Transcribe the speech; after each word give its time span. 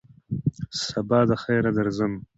سبا 0.85 1.19
دخیره 1.31 1.69
درځم! 1.77 2.13